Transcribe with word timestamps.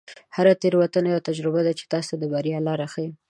هره 0.35 0.53
تیروتنه 0.61 1.07
یوه 1.11 1.25
تجربه 1.27 1.61
ده 1.65 1.71
چې 1.79 1.85
تاسو 1.93 2.09
ته 2.11 2.15
د 2.21 2.23
بریا 2.33 2.59
لاره 2.67 2.87
ښیي. 2.93 3.09